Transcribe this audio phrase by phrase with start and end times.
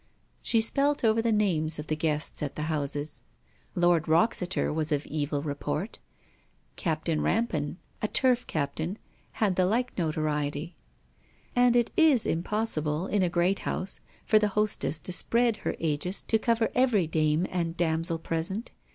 [0.41, 3.21] She spelt over the names of the guests at the houses.
[3.75, 5.99] Lord Wroxeter was of evil report:
[6.75, 8.97] Captain Rampan, a Turf captain,
[9.33, 10.75] had the like notoriety.
[11.55, 16.23] And it is impossible in a great house for the hostess to spread her aegis
[16.23, 18.71] to cover every dame and damsel present.